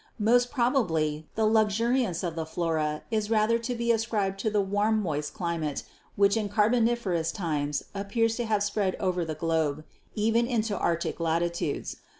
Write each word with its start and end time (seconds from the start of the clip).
Most 0.17 0.49
probably 0.49 1.29
the 1.35 1.45
luxuri 1.45 2.03
ance 2.07 2.23
of 2.23 2.33
the 2.33 2.43
flora 2.47 3.03
is 3.11 3.29
rather 3.29 3.59
to 3.59 3.75
be 3.75 3.91
ascribed 3.91 4.39
to 4.39 4.49
the 4.49 4.59
warm 4.59 4.99
moist 4.99 5.35
climate 5.35 5.83
which 6.15 6.35
in 6.35 6.49
Carboniferous 6.49 7.31
times 7.31 7.83
appears 7.93 8.35
to 8.37 8.45
have 8.45 8.63
spread 8.63 8.95
over 8.99 9.23
the 9.23 9.35
globe 9.35 9.83
even 10.15 10.47
into 10.47 10.75
Arctic 10.75 11.19
latitudes. 11.19 11.97